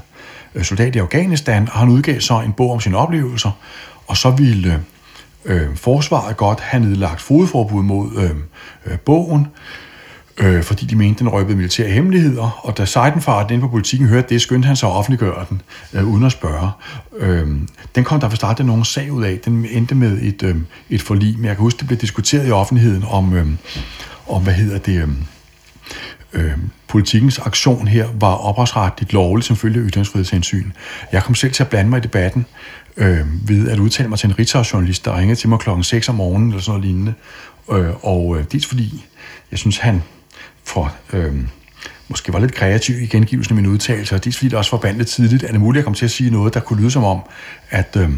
[0.55, 3.51] Øh, soldat i Afghanistan, og han udgav så en bog om sine oplevelser,
[4.07, 4.83] og så ville
[5.45, 8.31] øh, forsvaret godt have nedlagt fodforbud mod øh,
[8.87, 9.47] øh, bogen,
[10.39, 14.29] øh, fordi de mente, den røbede militære hemmeligheder, og da Seidenfart inde på politikken hørte
[14.29, 15.63] det, skyndte han sig at offentliggøre den,
[15.93, 16.71] øh, uden at spørge.
[17.17, 17.49] Øh,
[17.95, 19.39] den kom der for startet nogen sag ud af.
[19.45, 20.57] Den endte med et, øh,
[20.91, 23.47] et forlig, men jeg kan huske, det blev diskuteret i offentligheden om, øh,
[24.29, 25.03] om hvad hedder det...
[25.03, 25.09] Øh,
[26.33, 26.53] øh,
[26.89, 30.71] politikens aktion her var ophavsretligt lovlig som følge af ytringsfrihedshensyn.
[31.13, 32.47] Jeg kom selv til at blande mig i debatten
[32.97, 36.15] øh, ved at udtale mig til en rigsdagsjournalist, der ringede til mig klokken 6 om
[36.15, 37.15] morgenen eller sådan noget lignende.
[37.73, 39.05] Øh, og øh, dels fordi
[39.51, 40.03] jeg synes, han
[40.65, 41.35] for øh,
[42.13, 44.79] måske var lidt kreativ i gengivelsen af mine udtalelser, og dels fordi det også var
[44.79, 47.05] bandet tidligt, er det muligt at komme til at sige noget, der kunne lyde som
[47.05, 47.21] om,
[47.71, 48.09] at, øh,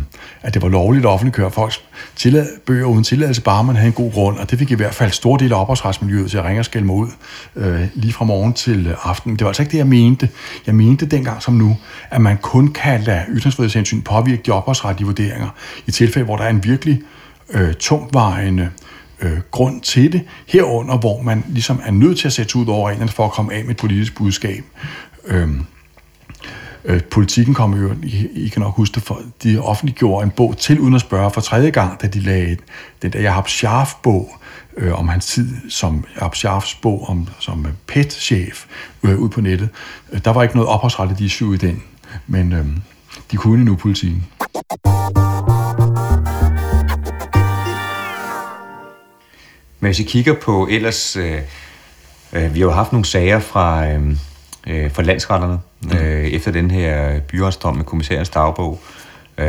[0.42, 1.80] at det var lovligt at offentliggøre folks
[2.16, 4.94] tillad, bøger uden tilladelse, bare man havde en god grund, og det fik i hvert
[4.94, 7.09] fald stor del af ophavsretsmiljøet til at ringe og skælde mig ud
[7.57, 9.33] øh, lige fra morgen til øh, aften.
[9.33, 10.28] Det var altså ikke det, jeg mente.
[10.66, 11.76] Jeg mente dengang som nu,
[12.11, 15.48] at man kun kan lade ytringsfrihedshensyn påvirke de ophavsretlige vurderinger
[15.87, 17.02] i tilfælde, hvor der er en virkelig
[17.50, 18.70] øh, tungtvejende
[19.20, 22.88] øh, grund til det, herunder hvor man ligesom er nødt til at sætte ud over
[22.88, 24.64] reglerne for at komme af med et politisk budskab.
[25.27, 25.66] Øhm,
[26.85, 30.57] øh, politikken kom jo, I, I kan nok huske det, for de offentliggjorde en bog
[30.59, 32.57] til uden at spørge for tredje gang, da de lagde
[33.03, 34.31] den der Jacob Scharf-bog
[34.77, 38.64] øh, om hans tid som Jacob Scharfs bog om, som PET-chef
[39.03, 39.68] øh, ud på nettet.
[40.12, 41.83] Øh, der var ikke noget ophavsrettet issue i den,
[42.27, 42.66] men øh,
[43.31, 44.27] de kunne nu politikken.
[49.85, 51.38] Men hvis I kigger på ellers, øh,
[52.33, 54.16] øh, vi har jo haft nogle sager fra, øh,
[54.66, 55.97] øh, fra landsretterne, mm.
[55.97, 58.81] øh, efter den her byretsdom med kommissærens dagbog.
[59.38, 59.47] Øh,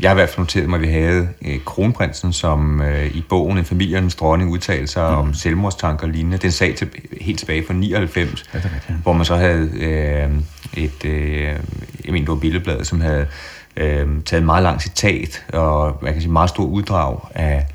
[0.00, 3.24] jeg har i hvert fald noteret mig, at vi havde øh, kronprinsen, som øh, i
[3.28, 5.16] bogen En familiens dronning udtalte sig mm.
[5.16, 6.38] om selvmordstanker og lignende.
[6.38, 6.88] Den sag til,
[7.20, 8.94] helt tilbage fra 99, ja, det ja.
[9.02, 10.30] hvor man så havde øh,
[10.84, 11.42] et, øh,
[12.04, 13.26] jeg mener, det var Billedbladet, som havde
[13.76, 17.66] øh, taget en meget lang citat og jeg kan sige, meget stor uddrag af.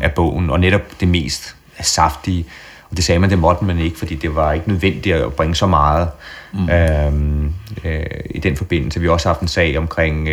[0.00, 2.44] Af bogen, og netop det mest saftige.
[2.90, 5.54] Og det sagde man, det måtte man ikke, fordi det var ikke nødvendigt at bringe
[5.54, 6.08] så meget
[6.52, 6.70] mm.
[6.70, 7.52] øhm,
[7.84, 9.00] øh, i den forbindelse.
[9.00, 10.28] Vi har også haft en sag omkring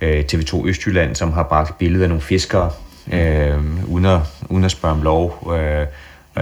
[0.00, 2.70] øh, TV2 Østjylland, som har bragt billeder af nogle fiskere,
[3.12, 5.86] øh, uden, at, uden at spørge om lov, øh,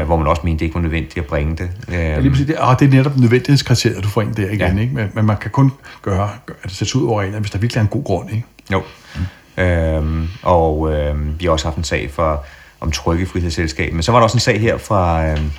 [0.06, 1.70] hvor man også mente, det ikke var nødvendigt at bringe det.
[1.90, 2.46] Ja, lige præcis.
[2.46, 4.82] Det, og det er netop nødvendighedskriteriet, du får ind der igen, ja.
[4.82, 4.94] ikke?
[4.94, 7.78] Men, men man kan kun gøre, at det sættes ud over reglerne, hvis der virkelig
[7.78, 8.44] er en god grund, ikke?
[8.72, 8.82] Jo.
[9.16, 9.20] Mm.
[9.58, 12.44] Øhm, og øhm, vi har også haft en sag for,
[12.80, 13.92] om trykkefrihedsselskab.
[13.92, 15.50] Men så var der også en sag her fra øhm,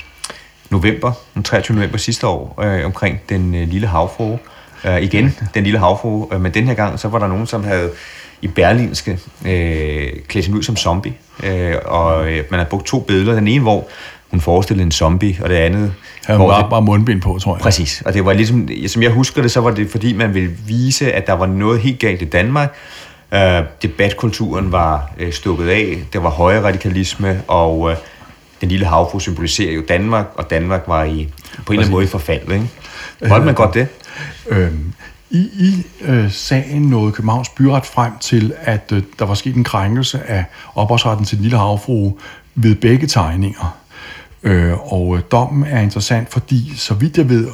[0.69, 1.75] november, den 23.
[1.75, 4.39] november sidste år, øh, omkring den øh, lille havfrue.
[4.85, 6.27] Øh, igen, den lille havfrue.
[6.33, 7.91] Øh, men den her gang, så var der nogen, som havde
[8.41, 11.13] i Berlinske øh, klædt ud som zombie.
[11.43, 13.35] Øh, og øh, man har brugt to billeder.
[13.35, 13.87] Den ene, hvor
[14.31, 15.93] hun forestillede en zombie, og det andet...
[16.29, 17.61] Ja, hvor bare, bare mundbind på, tror jeg.
[17.61, 20.51] Præcis, og det var ligesom, som jeg husker det, så var det fordi, man ville
[20.67, 22.75] vise, at der var noget helt galt i Danmark,
[23.35, 27.93] Uh, debatkulturen var uh, stukket af, der var højre radikalisme, og uh,
[28.61, 31.29] den lille havfru symboliserer jo Danmark, og Danmark var i,
[31.65, 32.51] på en eller anden måde i forfald.
[32.51, 32.69] Ikke?
[33.27, 33.87] Holdt man godt det?
[34.47, 34.93] Øhm,
[35.29, 39.63] I, i øh, sagen nåede Københavns Byret frem til, at øh, der var sket en
[39.63, 40.45] krænkelse af
[40.75, 42.11] ophavsretten til den lille havfru
[42.55, 43.77] ved begge tegninger.
[44.43, 47.47] Øh, og øh, dommen er interessant, fordi så vidt jeg ved,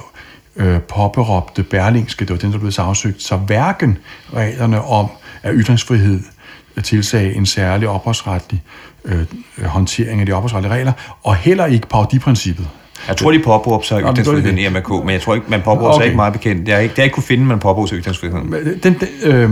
[0.55, 3.97] øh, påberåbte Berlingske, det var den, der blev sagsøgt, så hverken
[4.33, 5.07] reglerne om
[5.43, 6.19] at ytringsfrihed
[6.83, 8.63] tilsag en særlig ophavsretlig
[9.05, 9.25] øh,
[9.65, 10.91] håndtering af de ophavsretlige regler,
[11.23, 12.67] og heller ikke parodiprincippet.
[13.07, 15.99] Jeg tror, de påbruger sig ytringsfriheden i MRK, men jeg tror ikke, man påbruger okay.
[15.99, 16.67] sig ikke meget bekendt.
[16.67, 18.53] Jeg har ikke, det har ikke kunne finde, man påbruger sig ytringsfriheden.
[18.83, 19.49] Den, den, øh,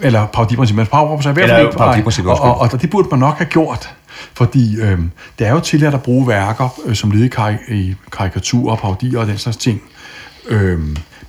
[0.00, 0.76] eller parodiprincippet.
[0.76, 2.30] Man påbruger sig i hvert fald ikke.
[2.30, 3.94] Og, og, og, det burde man nok have gjort.
[4.34, 4.98] Fordi øh,
[5.38, 7.30] det er jo tilladt at bruge værker øh, som led
[7.68, 9.82] i karikaturer, parodier og den slags ting.
[10.48, 10.80] Øh,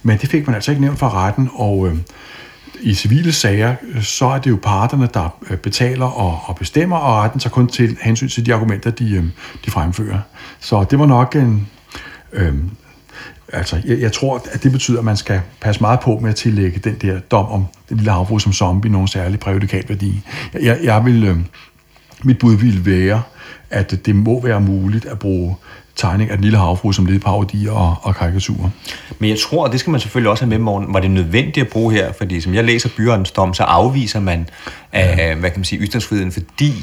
[0.04, 1.98] men det fik man altså ikke nævnt fra retten, og øh,
[2.80, 6.98] i civile sager, øh, så er det jo parterne, der øh, betaler og, og bestemmer,
[6.98, 9.24] og retten tager kun til hensyn til de argumenter, de, øh,
[9.66, 10.20] de fremfører.
[10.60, 11.68] Så det var nok en...
[12.34, 12.54] Øh,
[13.54, 16.36] altså, jeg, jeg tror, at det betyder, at man skal passe meget på med at
[16.36, 20.22] tillægge den der dom om den lille havbrug som zombie nogen særlig præjudikatværdi.
[20.54, 21.24] Jeg, jeg vil...
[21.24, 21.38] Øh,
[22.24, 23.22] mit bud vil være,
[23.70, 25.56] at det må være muligt at bruge
[26.00, 28.72] tegning af den lille havfru som lidt parodi og, og karikatur.
[29.20, 31.66] Men jeg tror, og det skal man selvfølgelig også have med, morgen, var det nødvendigt
[31.66, 34.50] at bruge her, fordi som jeg læser byrettens dom, så afviser man,
[34.94, 35.36] ja.
[35.36, 36.74] hvad kan man sige, ytringsfriheden, fordi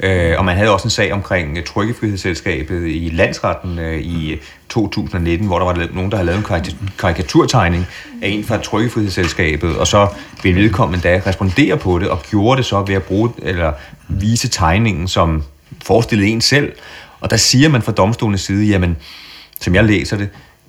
[0.00, 4.36] Øh, og man havde også en sag omkring Trykkefrihedsselskabet i landsretten øh, i
[4.68, 7.86] 2019, hvor der var nogen, der havde lavet en karikaturtegning
[8.22, 10.08] af en fra Trykkefrihedsselskabet, og så
[10.42, 13.72] ville vedkommende da respondere på det, og gjorde det så ved at bruge, eller
[14.08, 15.42] vise tegningen, som
[15.82, 16.72] forestillede en selv.
[17.20, 18.96] Og der siger man fra domstolens side, jamen,
[19.60, 20.28] som jeg læser det,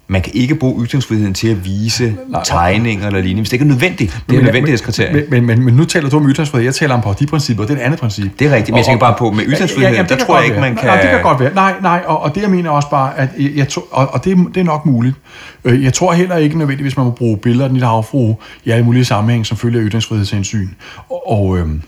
[0.09, 3.63] man kan ikke bruge ytringsfriheden til at vise nej, tegninger eller lignende, hvis det ikke
[3.63, 4.23] er nødvendigt.
[4.29, 5.13] Det er nødvendighedskriterie.
[5.13, 7.75] Men, men, men, men, nu taler du om ytringsfrihed, jeg taler om parodiprincippet, og det
[7.77, 8.39] er et andet princip.
[8.39, 10.45] Det er rigtigt, men jeg tænker bare på, med ytringsfrihed, ja, ja, der tror jeg
[10.45, 10.85] ikke, man kan...
[10.85, 11.53] Nej, det kan godt være.
[11.53, 14.37] Nej, nej, og, og det jeg mener også bare, at jeg, to, og, og det,
[14.55, 15.15] det er nok muligt.
[15.63, 18.35] Øh, jeg tror heller ikke nødvendigvis, hvis man må bruge billeder af den lille havfru
[18.65, 20.67] i alle mulige sammenhæng, som følger ytringsfrihedshensyn.
[21.09, 21.81] Og, og øhm,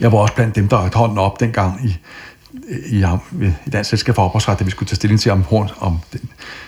[0.00, 1.96] jeg var også blandt dem, der rakte hånden op dengang i
[2.90, 3.04] i,
[3.66, 5.44] i Dansk Selskab for Ophavsret, da vi skulle tage stilling til, om,
[5.80, 6.20] om den,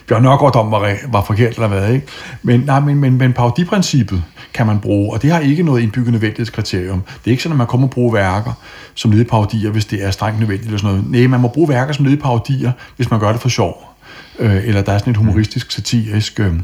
[0.09, 1.93] Bjørn Nørgaard om var, var forkert eller hvad.
[1.93, 2.07] Ikke?
[2.43, 4.23] Men, nej, men, men, men parodiprincippet
[4.55, 7.01] kan man bruge, og det har ikke noget indbygget nødvendighedskriterium.
[7.01, 8.53] Det er ikke sådan, at man kommer og bruge værker
[8.95, 11.11] som lede parodier, hvis det er strengt nødvendigt eller sådan noget.
[11.11, 13.95] Nej, man må bruge værker som lede parodier, hvis man gør det for sjov.
[14.39, 16.55] Øh, eller der er sådan et humoristisk, satirisk øh,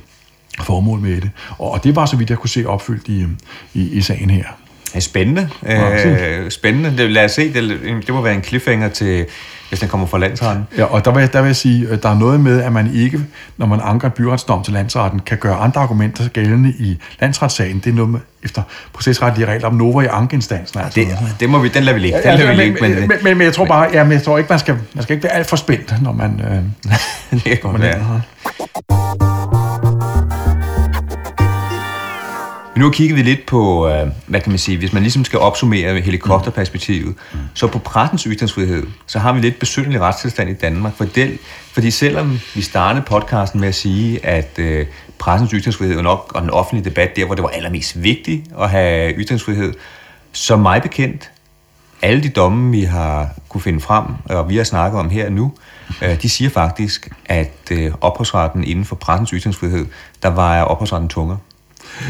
[0.61, 1.31] formål med det.
[1.59, 3.27] Og, og det var så vidt, jeg kunne se opfyldt i,
[3.75, 4.45] i, i sagen her.
[4.95, 5.49] Ja, spændende.
[5.67, 6.97] Øh, spændende.
[6.97, 9.27] Det, lad os se, det, det må være en cliffhanger til,
[9.69, 10.67] hvis den kommer fra landsretten.
[10.77, 12.95] Ja, og der vil, der vil jeg sige, at der er noget med, at man
[12.95, 13.21] ikke,
[13.57, 17.79] når man anker en byretsdom til landsretten, kan gøre andre argumenter gældende i landsretssagen.
[17.79, 20.81] Det er noget med, efter procesretlige regler om nover i ankeinstansen.
[20.81, 21.01] Altså.
[21.01, 21.09] Det,
[21.41, 22.19] det må vi, den lader vi ligge.
[22.19, 24.13] Den ja, lader vi ligge men, men, men, men, men, jeg tror bare, ja, men
[24.13, 26.41] jeg tror ikke, man skal, man skal ikke være alt for spændt, når man...
[26.45, 26.91] Øh,
[27.45, 28.23] det kan godt være.
[32.81, 35.39] nu har kigget vi lidt på, øh, hvad kan man sige, hvis man ligesom skal
[35.39, 37.39] opsummere helikopterperspektivet, mm.
[37.55, 41.39] så på pressens ytringsfrihed, så har vi lidt besynderlig retstilstand i Danmark, for det,
[41.73, 44.87] fordi selvom vi startede podcasten med at sige, at øh,
[45.19, 48.71] pressens ytringsfrihed og nok og den offentlige debat, der hvor det var allermest vigtigt at
[48.71, 49.75] have ytringsfrihed,
[50.33, 51.31] så mig bekendt,
[52.03, 55.53] alle de domme, vi har kunne finde frem, og vi har snakket om her nu,
[56.03, 59.87] øh, de siger faktisk, at øh, ophavsretten inden for pressens ytringsfrihed,
[60.23, 61.39] der var ophavsretten tungere.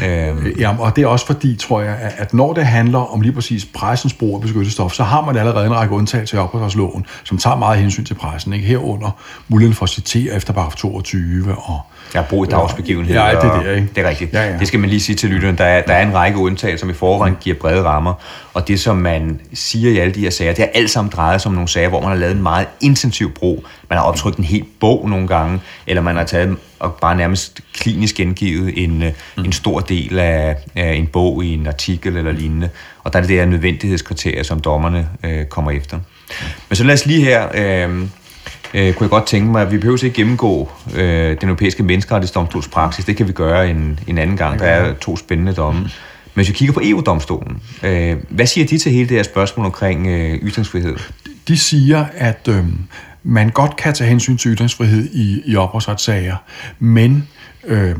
[0.05, 0.37] Øhm.
[0.37, 3.33] Øh, ja, og det er også fordi, tror jeg, at når det handler om lige
[3.33, 7.37] præcis pressens brug af beskyttelsesstof, så har man allerede en række undtagelser i ophavsretsloven, som
[7.37, 8.53] tager meget hensyn til pressen.
[8.53, 8.67] Ikke?
[8.67, 9.11] Herunder
[9.47, 11.81] muligheden for at citere efter paragraf 22 og
[12.15, 13.25] Ja, brug i dagsbegivenheder.
[13.25, 13.87] Ja, det er det, ikke?
[13.95, 14.33] Det er rigtigt.
[14.33, 14.57] Ja, ja.
[14.57, 15.57] Det skal man lige sige til lytteren.
[15.57, 18.13] Der er, der er en række undtagelser, som i forvejen giver brede rammer.
[18.53, 21.41] Og det, som man siger i alle de her sager, det er alt sammen drejet
[21.41, 23.65] som nogle sager, hvor man har lavet en meget intensiv brug.
[23.89, 27.61] Man har optrykt en hel bog nogle gange, eller man har taget og bare nærmest
[27.73, 29.03] klinisk gengivet en,
[29.37, 29.43] mm.
[29.43, 32.69] en stor del af, af en bog i en artikel eller lignende.
[33.03, 35.99] Og der er det der nødvendighedskriterier, som dommerne øh, kommer efter.
[36.69, 37.47] Men så lad os lige her...
[37.53, 38.07] Øh,
[38.73, 42.67] øh, kunne jeg godt tænke mig, at vi behøver ikke gennemgå øh, den europæiske menneskerettighedsdomstols
[42.67, 43.05] praksis.
[43.05, 44.59] Det kan vi gøre en, en anden gang.
[44.59, 45.81] Der er to spændende domme.
[45.81, 45.89] Men
[46.35, 50.07] hvis vi kigger på EU-domstolen, øh, hvad siger de til hele det her spørgsmål omkring
[50.07, 50.95] øh, ytringsfrihed?
[51.47, 52.65] De siger, at øh,
[53.23, 56.35] man godt kan tage hensyn til ytringsfrihed i, i ophavsretssager,
[56.79, 57.27] men
[57.63, 57.95] øh,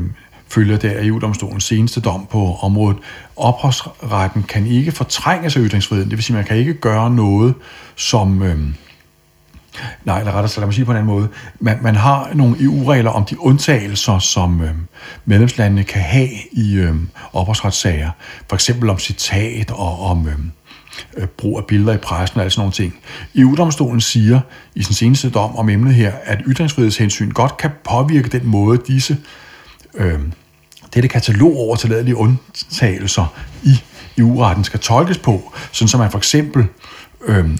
[0.48, 2.98] følger der EU-domstolens seneste dom på området.
[3.36, 7.54] Ophavsretten kan ikke fortrænge sig ytringsfriheden, det vil sige, at man kan ikke gøre noget,
[7.96, 8.42] som...
[8.42, 8.58] Øh,
[10.04, 11.28] Nej, eller rettere, lad mig sige på en anden måde.
[11.60, 14.70] Man, man har nogle EU-regler om de undtagelser, som øh,
[15.24, 16.94] medlemslandene kan have i øh,
[17.32, 18.10] ophavsretssager.
[18.48, 20.50] For eksempel om citat og om øhm,
[21.16, 22.94] øh, brug af billeder i pressen og sådan nogle ting.
[23.34, 24.40] EU-domstolen siger
[24.74, 29.16] i sin seneste dom om emnet her, at ytringsfrihedshensyn godt kan påvirke den måde, disse
[29.94, 30.20] øh,
[30.94, 33.82] dette katalog over tilladelige undtagelser i
[34.18, 36.66] EU-retten skal tolkes på, sådan som man for eksempel
[37.24, 37.50] øh,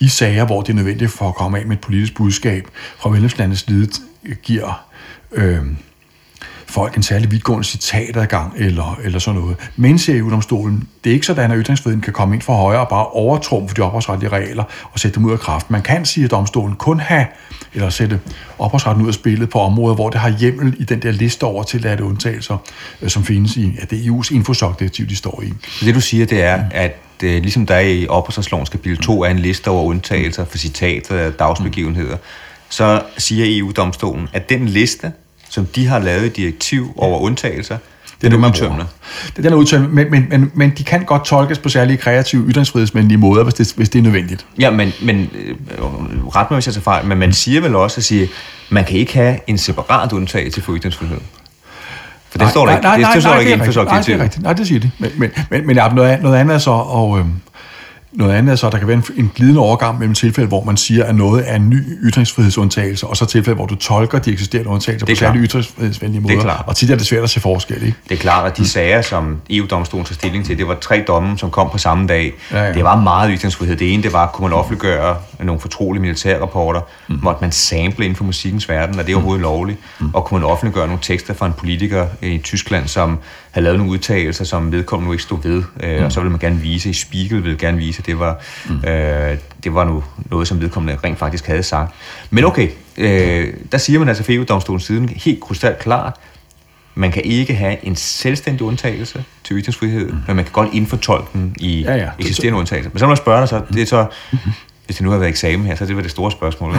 [0.00, 3.10] i sager, hvor det er nødvendigt for at komme af med et politisk budskab fra
[3.10, 3.88] medlemslandets side,
[4.42, 4.84] giver
[5.32, 5.62] øh,
[6.66, 9.56] folk en særlig vidtgående citatadgang eller, eller sådan noget.
[9.76, 12.88] Men siger EU-domstolen, det er ikke sådan, at ytringsfriheden kan komme ind for højre og
[12.88, 15.70] bare overtrumfe de ophavsretlige regler og sætte dem ud af kraft.
[15.70, 17.26] Man kan, sige, at domstolen kun have,
[17.74, 18.20] eller sætte
[18.58, 21.62] ophavsretten ud af spillet på områder, hvor det har hjemmel i den der liste over
[21.62, 22.56] tilladte undtagelser,
[23.02, 25.52] øh, som findes i at det er EU's infosoc-direktiv, de står i.
[25.84, 29.30] Det du siger, det er, at øh, ligesom der er i ophavsretslovens kapitel 2 er
[29.30, 32.16] en liste over undtagelser for citater af dagsbegivenheder,
[32.68, 35.12] så siger EU-domstolen, at den liste,
[35.50, 37.76] som de har lavet i direktiv over undtagelser,
[38.22, 38.86] det er udtømmende.
[39.36, 42.50] Det er den udtømmende, men, men, men, men de kan godt tolkes på særlige kreative,
[42.50, 44.46] ytringsfrihedsmændige måder, hvis det, hvis det er nødvendigt.
[44.58, 45.54] Ja, men, men øh,
[46.26, 48.28] ret mig, hvis jeg tager fejl, men man siger vel også at sige,
[48.70, 51.18] man kan ikke have en separat undtagelse for ytringsfrihed.
[52.30, 52.82] For det nej, står der ikke.
[52.82, 54.42] Nej, nej, det, står nej, ikke inden for Nej, det er rigtigt.
[54.42, 54.90] Nej, det siger de.
[54.98, 55.76] Men, men, men, men
[56.22, 57.24] noget andet er så, og, øh,
[58.12, 60.64] Noget andet er så, at der kan være en, en glidende overgang mellem tilfælde, hvor
[60.64, 64.32] man siger, at noget er en ny ytringsfrihedsundtagelse, og så tilfælde, hvor du tolker de
[64.32, 66.34] eksisterende undtagelser på særlige ytringsfrihedsvenlige måder.
[66.34, 66.64] Det er klart.
[66.66, 67.96] Og tit er det svært at se forskel, ikke?
[68.08, 71.38] Det er klart, at de sager, som EU-domstolen tog stilling til, det var tre domme,
[71.38, 72.32] som kom på samme dag.
[72.52, 72.72] Ja, ja.
[72.72, 73.76] Det var meget ytringsfrihed.
[73.76, 77.18] Det ene, det var, kunne man offentliggøre nogle fortrolige militærrapporter, mm.
[77.22, 79.42] måtte man sample inden for musikkens verden, og det er overhovedet mm.
[79.42, 80.10] lovligt, mm.
[80.14, 83.18] og kunne man offentliggøre nogle tekster fra en politiker i Tyskland, som
[83.58, 86.04] havde lavet nogle udtalelser, som vedkommende nu ikke stod ved, øh, mm.
[86.04, 88.88] og så ville man gerne vise, i Spiegel ville gerne vise, det var, mm.
[88.88, 91.94] øh, det var nu noget, som vedkommende rent faktisk havde sagt.
[92.30, 96.16] Men okay, øh, der siger man altså fra EU-domstolens siden helt krystal klart,
[96.94, 100.18] man kan ikke have en selvstændig undtagelse til ytringsfrihed, mm.
[100.26, 102.08] men man kan godt indfortolke den i ja, ja.
[102.18, 102.90] eksisterende undtagelser.
[102.92, 104.06] Men så må man spørge dig så, det er så,
[104.86, 106.74] hvis det nu har været eksamen her, så det var det store spørgsmål.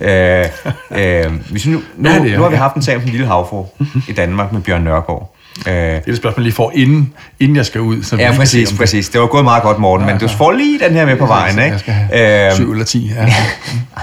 [0.00, 0.46] Ikke?
[0.90, 3.00] øh, øh, hvis nu, nu, ja, det er, nu har vi haft en sag om
[3.00, 3.66] den lille havfru
[4.08, 5.36] i Danmark med Bjørn Nørgaard.
[5.66, 8.02] Øh, det er det spørgsmål, lige får, inden, inden jeg skal ud.
[8.02, 9.08] Så ja, præcis, præcis.
[9.08, 11.26] Det var gået meget godt, Morten, ja, men du får lige den her med på
[11.26, 11.58] vejen.
[11.58, 11.70] Ikke?
[11.70, 13.08] Jeg skal have 7 eller 10.
[13.16, 13.34] Ja.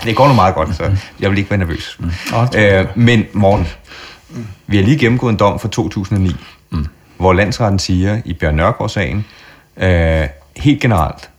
[0.04, 1.98] det går nu meget godt, så jeg vil ikke være nervøs.
[2.00, 2.12] Mm.
[2.60, 3.68] Øh, men Morten,
[4.68, 6.36] vi har lige gennemgået en dom fra 2009,
[6.70, 6.86] mm.
[7.18, 9.26] hvor landsretten siger i Bjørn Nørgaard-sagen,
[9.78, 11.30] øh, helt generelt,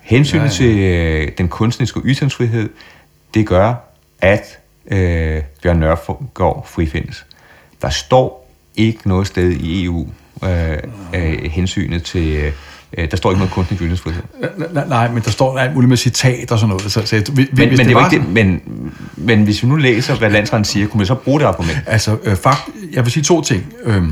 [0.00, 0.50] hensynet ja, ja.
[0.50, 2.68] til øh, den kunstneriske ytringsfrihed,
[3.34, 3.74] det gør,
[4.20, 4.58] at
[4.90, 7.26] øh, Bjørn Nørgaard frifindes.
[7.82, 10.08] Der står ikke noget sted i EU
[10.44, 10.78] øh,
[11.14, 12.28] øh, hensynet til...
[12.28, 12.52] Øh,
[13.10, 14.22] der står ikke noget kunstnerisk ytringsfrihed.
[14.72, 16.92] Nej, nej, men der står alt muligt med citat og sådan noget.
[16.92, 18.62] Så, så, hvis, men, men, det, det var ikke det, men,
[19.16, 21.78] men hvis vi nu læser, hvad landsretten siger, kunne vi så bruge det argument?
[21.86, 22.60] Altså, øh, fakt,
[22.92, 23.72] jeg vil sige to ting.
[23.84, 24.02] Øh,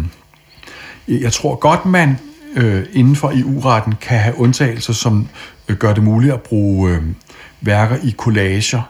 [1.09, 2.19] jeg tror godt, man
[2.57, 5.29] øh, inden for EU-retten kan have undtagelser, som
[5.69, 7.03] øh, gør det muligt at bruge øh,
[7.61, 8.83] værker i collager.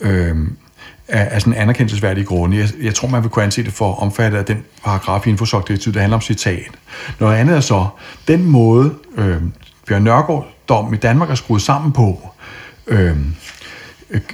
[0.00, 0.36] Øh,
[1.08, 2.58] af, af sådan anerkendelsesværdige grunde.
[2.58, 5.94] Jeg, jeg tror, man vil kunne anse det for omfattet af den paragraf i infosok-direktivet,
[5.94, 6.70] der handler om citat.
[7.20, 7.86] Noget andet er så,
[8.28, 9.36] den måde, øh,
[9.86, 12.30] Bjørn Nørgaard dom i Danmark er skruet sammen på,
[12.86, 13.16] øh,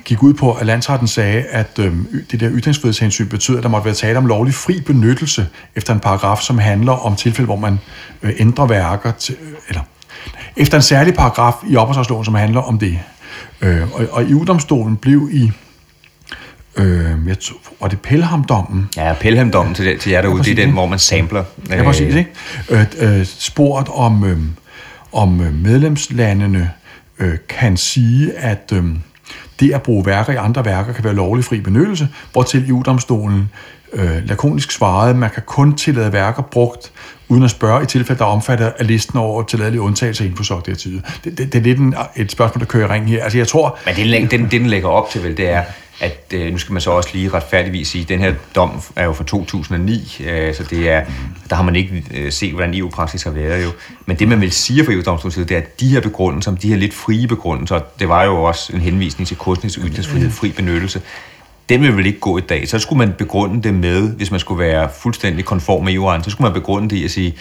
[0.04, 1.94] gik ud på, at landsretten sagde, at øh,
[2.30, 6.00] det der ytringsfrihedshensyn betyder, at der måtte være tale om lovlig fri benyttelse efter en
[6.00, 7.78] paragraf, som handler om tilfælde, hvor man
[8.22, 9.80] øh, ændrer værker til, øh, eller
[10.56, 12.98] efter en særlig paragraf i opholdsloven, som handler om det.
[13.60, 15.52] Øh, og, og EU-domstolen blev i
[16.76, 18.88] Øh, jeg tror, var det Pelham-dommen?
[18.96, 21.44] Ja, Pelham-dommen til, til jer derude, det er den, hvor man sampler.
[21.70, 22.14] Ja, præcis.
[22.14, 22.30] Ikke?
[22.70, 24.38] Øh, øh, spurgt om, øh,
[25.12, 26.70] om øh, medlemslandene
[27.18, 28.84] øh, kan sige, at øh,
[29.60, 33.50] det at bruge værker i andre værker kan være lovlig fri benyttelse, hvortil EU-domstolen
[33.92, 36.92] øh, lakonisk svarede, at man kan kun tillade værker brugt
[37.28, 41.04] uden at spørge i tilfælde, der omfatter af listen over tilladelige undtagelser inden for SOC-direktivet.
[41.24, 43.22] Det, det, det er lidt en, et spørgsmål, der kører i ring her.
[43.22, 43.78] Altså, jeg tror...
[43.86, 45.62] Men det, den, den lægger op til, vel, det er,
[46.00, 49.04] at øh, nu skal man så også lige retfærdigvis sige, at den her dom er
[49.04, 51.04] jo fra 2009, øh, så det er,
[51.50, 53.70] der har man ikke øh, set, hvordan EU-praksis har været jo.
[54.06, 56.68] Men det, man vil sige fra EU-domstolens side, det er, at de her begrundelser, de
[56.68, 61.02] her lidt frie begrundelser, det var jo også en henvisning til kunstnerisk ytringsfrihed, fri benyttelse,
[61.68, 62.68] den vil vel ikke gå i dag.
[62.68, 66.30] Så skulle man begrunde det med, hvis man skulle være fuldstændig konform med EU-retten, så
[66.30, 67.36] skulle man begrunde det i at sige,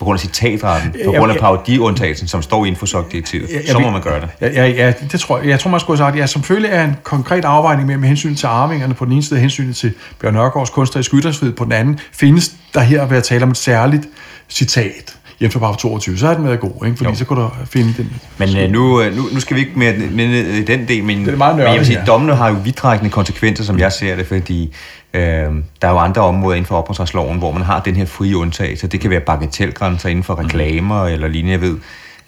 [0.00, 3.90] på grund af citatretten, på grund af parodiundtagelsen, som står inden for SOC-direktivet, så må
[3.90, 4.28] man gøre det.
[4.40, 5.48] Ja, ja, ja det tror jeg.
[5.48, 8.34] Jeg tror, man skulle have sagt, ja, som følge af en konkret afvejning med, hensyn
[8.34, 12.00] til arvingerne på den ene side, hensyn til Bjørn Nørgaards kunstneriske ytringsfrihed på den anden,
[12.12, 14.08] findes der her ved at tale om et særligt
[14.48, 16.96] citat hjemme for 22, så har den været god, ikke?
[16.96, 17.16] fordi jo.
[17.16, 18.12] så kunne du finde den.
[18.38, 21.36] Men uh, nu, nu, nu skal vi ikke mere med den del, men, det er
[21.36, 22.04] meget nørdigt, men jeg vil sige, ja.
[22.04, 24.74] dommene har jo vidtrækkende konsekvenser, som jeg ser det, fordi
[25.14, 28.36] øh, der er jo andre områder inden for ophavsretsloven, hvor man har den her frie
[28.36, 28.86] undtagelse.
[28.86, 31.12] Det kan være bagatelgrænser inden for reklamer mm.
[31.12, 31.76] eller lignende, jeg ved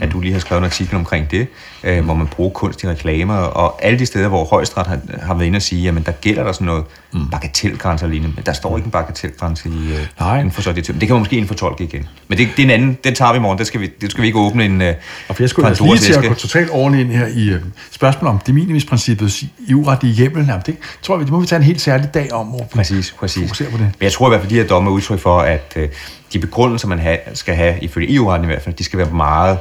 [0.02, 1.48] at du lige har skrevet en artikel omkring det,
[1.84, 5.34] øh, hvor man bruger kunst i reklamer, og alle de steder, hvor højesteret har, har
[5.34, 7.30] været inde og sige, jamen der gælder der sådan noget mm.
[7.30, 10.38] bagatelgrænser lignende, men der står ikke en bagatelgrænse i, øh, Nej.
[10.38, 10.86] inden for så det.
[10.86, 12.08] Det kan man måske indfortolke igen.
[12.28, 14.10] Men det, det er en anden, den tager vi i morgen, det skal vi, det
[14.10, 14.94] skal vi ikke åbne en øh,
[15.28, 18.34] Og for jeg skulle lige til at gå totalt ordentligt ind her i øh, spørgsmålet
[18.34, 20.46] om det minimisprincippet i uretlige hjemmel.
[20.46, 23.14] Jamen, det tror vi, det må vi tage en helt særlig dag om, hvor præcis,
[23.18, 23.50] præcis.
[23.50, 23.80] på det.
[23.80, 25.88] Men jeg tror i hvert fald, de her domme er udtryk for, at øh,
[26.32, 29.58] de begrundelser, man ha, skal have, ifølge EU-retten i hvert fald, de skal være meget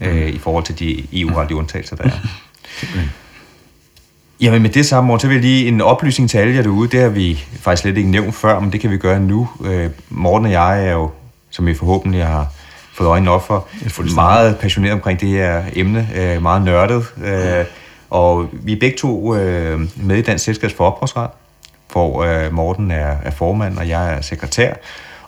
[0.00, 2.10] øh, i forhold til de EU-retlige undtagelser, der er.
[4.40, 6.88] Jamen med det samme, så vil jeg lige en oplysning til alle jer derude.
[6.88, 9.48] Det har vi faktisk slet ikke nævnt før, men det kan vi gøre nu.
[9.64, 11.10] Øh, Morten og jeg er jo,
[11.50, 12.52] som vi forhåbentlig har
[12.94, 13.68] fået øjnene op for,
[14.14, 17.04] meget passioneret omkring det her emne, øh, meget nørdet.
[17.24, 17.64] Øh,
[18.10, 21.30] og vi er begge to øh, med i Dansk Selskabs for Ophavsret,
[21.92, 24.74] hvor øh, Morten er, er formand, og jeg er sekretær.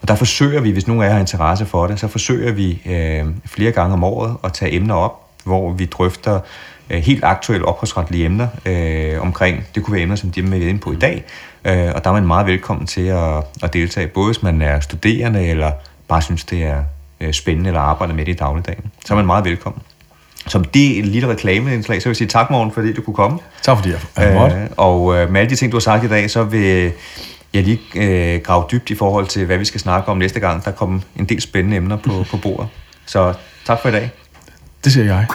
[0.01, 2.81] Og der forsøger vi, hvis nogen af jer har interesse for det, så forsøger vi
[2.85, 6.39] øh, flere gange om året at tage emner op, hvor vi drøfter
[6.89, 10.79] øh, helt aktuelle ophavsretlige emner øh, omkring, det kunne være emner, som de er inde
[10.79, 11.23] på i dag,
[11.65, 14.79] øh, og der er man meget velkommen til at, at deltage, både hvis man er
[14.79, 15.71] studerende, eller
[16.07, 16.83] bare synes, det er
[17.21, 18.91] øh, spændende, eller arbejder med det i dagligdagen.
[19.05, 19.81] Så er man meget velkommen.
[20.47, 23.39] som det lille reklameindslag, så vil jeg sige tak, morgen, fordi du kunne komme.
[23.61, 24.55] Tak fordi jeg, måtte.
[24.55, 26.91] Øh, og øh, med alle de ting, du har sagt i dag, så vil
[27.57, 30.65] jeg lige øh, grave dybt i forhold til, hvad vi skal snakke om næste gang.
[30.65, 32.67] Der kommer en del spændende emner på, på bordet.
[33.05, 33.33] Så
[33.65, 34.11] tak for i dag.
[34.83, 35.25] Det siger jeg.